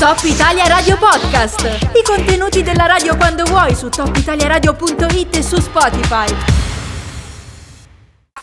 [0.00, 1.90] Top Italia Radio Podcast.
[1.92, 6.34] I contenuti della radio quando vuoi su topitaliaradio.it e su Spotify.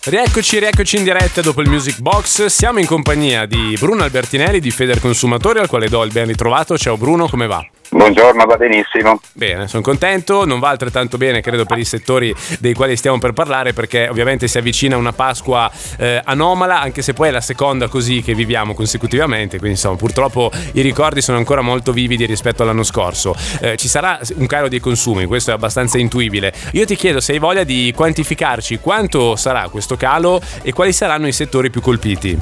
[0.04, 2.46] Rieccoci, rieccoci in diretta dopo il Music Box.
[2.46, 6.78] Siamo in compagnia di Bruno Albertinelli di Feder Consumatori, al quale do il ben ritrovato.
[6.78, 7.67] Ciao Bruno, come va?
[7.90, 9.20] Buongiorno, va benissimo.
[9.33, 13.31] Bene, sono contento, non va altrettanto bene credo per i settori dei quali stiamo per
[13.31, 17.88] parlare perché ovviamente si avvicina una Pasqua eh, anomala anche se poi è la seconda
[17.88, 22.84] così che viviamo consecutivamente, quindi insomma purtroppo i ricordi sono ancora molto vividi rispetto all'anno
[22.84, 23.35] scorso.
[23.61, 26.53] Eh, ci sarà un calo dei consumi, questo è abbastanza intuibile.
[26.73, 31.27] Io ti chiedo se hai voglia di quantificarci quanto sarà questo calo e quali saranno
[31.27, 32.38] i settori più colpiti.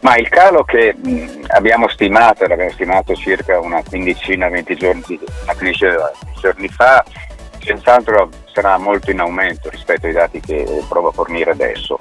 [0.00, 0.94] Ma il calo che
[1.48, 5.18] abbiamo stimato, l'abbiamo stimato circa una quindicina, venti giorni,
[6.40, 7.04] giorni fa,
[7.60, 11.98] senz'altro sarà molto in aumento rispetto ai dati che provo a fornire adesso.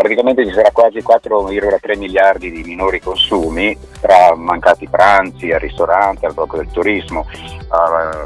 [0.00, 6.34] Praticamente ci sarà quasi 4,3 miliardi di minori consumi tra mancati pranzi, al ristorante, al
[6.34, 7.26] blocco del turismo,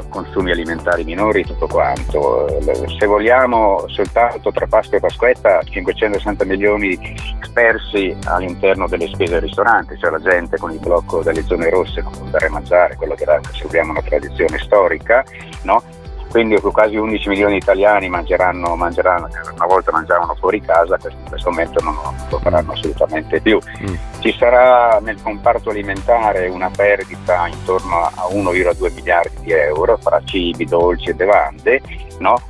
[0.09, 2.61] consumi alimentari minori, tutto quanto.
[2.99, 9.97] Se vogliamo soltanto tra Pasqua e Pasquetta 560 milioni spersi all'interno delle spese del ristorante,
[9.97, 13.15] cioè la gente con il blocco delle zone rosse non può andare a mangiare, quello
[13.15, 15.25] che seguiamo una tradizione storica,
[15.63, 15.81] no?
[16.33, 21.51] Quindi quasi 11 milioni di italiani mangeranno, mangeranno, una volta mangiavano fuori casa, in questo
[21.51, 21.95] momento non
[22.27, 23.59] lo faranno assolutamente più.
[23.83, 23.93] Mm.
[24.17, 30.65] Ci sarà nel comparto alimentare una perdita intorno a 1,2 miliardi di euro fra cibi,
[30.65, 31.81] dolci e bevande,
[32.17, 32.41] no?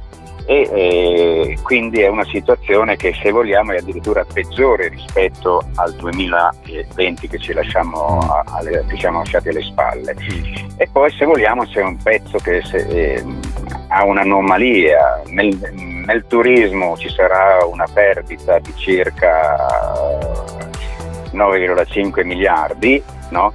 [0.45, 7.27] e eh, quindi è una situazione che se vogliamo è addirittura peggiore rispetto al 2020
[7.29, 10.15] che ci, lasciamo alle, che siamo lasciati alle spalle.
[10.75, 13.23] E poi se vogliamo c'è un pezzo che se, eh,
[13.93, 15.55] ha un'anomalia, nel,
[16.05, 19.55] nel, turismo ci sarà una perdita di circa
[21.31, 23.53] 9,5 miliardi, no?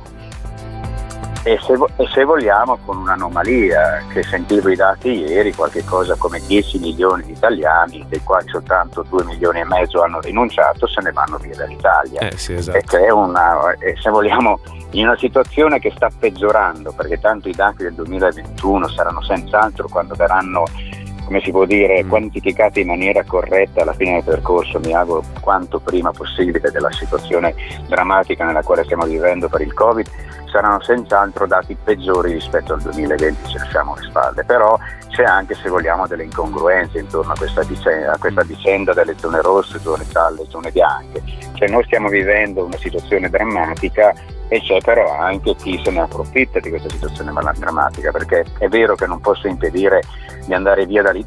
[1.42, 6.41] E, se, e se, vogliamo con un'anomalia che sentivo i dati ieri, qualche cosa come
[6.47, 11.12] 10 milioni di italiani, dei quali soltanto 2 milioni e mezzo hanno rinunciato, se ne
[11.12, 12.21] vanno via dall'Italia.
[12.21, 12.97] Eh sì, esatto.
[12.97, 14.60] E una, se vogliamo,
[14.91, 20.15] in una situazione che sta peggiorando, perché tanto i dati del 2021 saranno senz'altro quando
[20.15, 20.65] verranno
[21.28, 22.09] come si può dire, mm.
[22.09, 27.55] quantificate in maniera corretta alla fine del percorso, mi auguro quanto prima possibile della situazione
[27.87, 30.09] drammatica nella quale stiamo vivendo per il Covid,
[30.50, 34.78] saranno senz'altro dati peggiori rispetto al 2020 se lasciamo le spalle, però
[35.11, 39.43] c'è anche se vogliamo delle incongruenze intorno a questa vicenda, a questa vicenda delle zone
[39.43, 41.22] rosse, zone gialle, zone bianche,
[41.53, 44.15] cioè noi stiamo vivendo una situazione drammatica
[44.49, 48.95] e c'è però anche chi se ne approfitta di questa situazione drammatica perché è vero
[48.95, 50.03] che non posso impedire
[50.47, 51.18] di andare via dall'Italia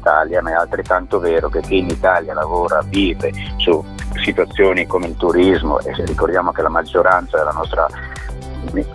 [0.42, 3.84] ma è altrettanto vero che chi in Italia lavora, vive su
[4.22, 7.86] situazioni come il turismo e se ricordiamo che la maggioranza della nostra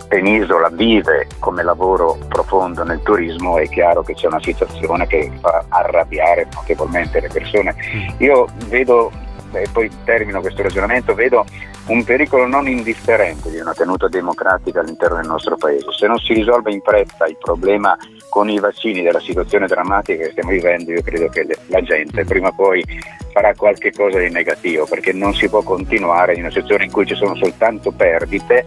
[0.08, 5.64] penisola vive come lavoro profondo nel turismo è chiaro che c'è una situazione che fa
[5.68, 7.74] arrabbiare notevolmente le persone.
[7.74, 8.08] Mm.
[8.18, 9.10] Io vedo
[9.52, 11.44] e poi termino questo ragionamento, vedo
[11.86, 15.86] un pericolo non indifferente di una tenuta democratica all'interno del nostro paese.
[15.96, 17.96] Se non si risolve in fretta il problema
[18.28, 22.48] con i vaccini della situazione drammatica che stiamo vivendo, io credo che la gente prima
[22.48, 22.84] o poi
[23.32, 27.06] farà qualche cosa di negativo, perché non si può continuare in una situazione in cui
[27.06, 28.64] ci sono soltanto perdite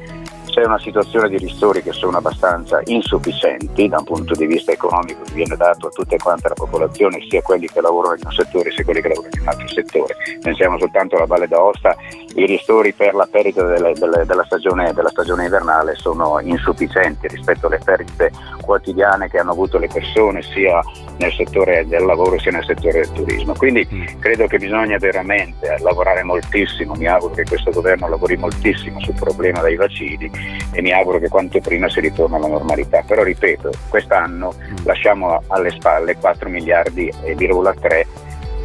[0.52, 5.22] c'è una situazione di ristori che sono abbastanza insufficienti da un punto di vista economico
[5.24, 8.70] che viene dato a tutta quanta la popolazione, sia quelli che lavorano in un settore
[8.72, 10.16] sia quelli che lavorano in un altro settore.
[10.42, 11.96] Pensiamo soltanto alla Valle d'Aosta,
[12.36, 17.68] i ristori per la perdita delle, delle, della, stagione, della, stagione, invernale sono insufficienti rispetto
[17.68, 20.82] alle perdite quotidiane che hanno avuto le persone sia
[21.18, 23.54] nel settore del lavoro sia nel settore del turismo.
[23.54, 24.20] Quindi mm.
[24.20, 29.62] credo che bisogna veramente lavorare moltissimo, mi auguro che questo governo lavori moltissimo sul problema
[29.62, 30.30] dei vaccini
[30.72, 33.04] e mi auguro che quanto prima si ritorni alla normalità.
[33.06, 34.76] Però ripeto, quest'anno mm.
[34.84, 37.36] lasciamo alle spalle 4 miliardi e
[37.74, 38.08] 3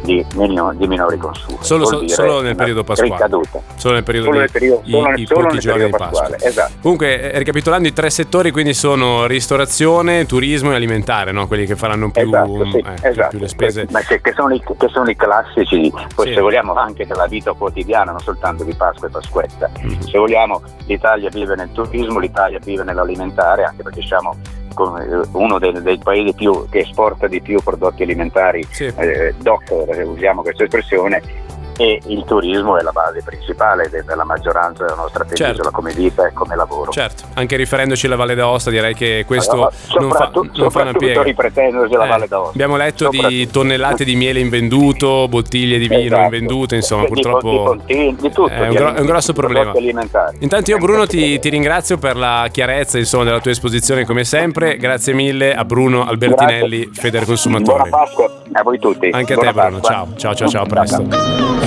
[0.03, 1.57] di, di minori consumi.
[1.61, 3.29] Solo, so, solo nel periodo pasquale.
[3.75, 6.37] Solo nel periodo solo nel periodo, di, solo, i, solo nel periodo di pasquale.
[6.39, 6.73] Esatto.
[6.81, 11.47] Comunque, eh, ricapitolando, i tre settori quindi sono ristorazione, turismo e alimentare, no?
[11.47, 13.29] quelli che faranno più, esatto, sì, eh, esatto.
[13.29, 13.87] più le spese.
[13.89, 16.33] Ma che, che, sono i, che, sono i, classici, poi sì.
[16.33, 19.69] se vogliamo anche della vita quotidiana, non soltanto di Pasqua e Pasquetta.
[19.79, 19.99] Mm-hmm.
[20.01, 24.35] Se vogliamo, l'Italia vive nel turismo, l'Italia vive nell'alimentare, anche perché siamo
[24.83, 28.85] uno dei, dei, paesi più, che esporta di più prodotti alimentari, sì.
[28.85, 31.21] eh, DOC, usiamo questa espressione,
[31.77, 35.71] e il turismo è la base principale della maggioranza della nostra penisola certo.
[35.71, 36.91] come vita e come lavoro.
[36.91, 40.93] Certo, anche riferendoci alla Valle d'Aosta direi che questo allora, non, fa, non fa una
[40.93, 41.21] piega.
[41.21, 42.51] ripretendosi alla eh, Valle d'Aosta.
[42.51, 46.23] Abbiamo letto di tonnellate di miele invenduto, bottiglie di vino esatto.
[46.23, 49.71] invendute, insomma di, purtroppo di, di tutto, è, un gro- è, un grosso problema.
[50.39, 54.77] Intanto io Bruno ti, ti, ringrazio per la chiarezza insomma, della tua esposizione come sempre,
[54.77, 57.01] grazie mille a Bruno Albertinelli, grazie.
[57.01, 57.89] Feder Consumatore.
[57.89, 59.09] Buona Pasqua a voi tutti.
[59.11, 61.66] Anche a te Bruno, ciao, ciao ciao ciao, a presto.